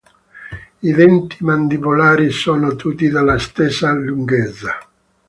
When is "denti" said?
0.95-1.43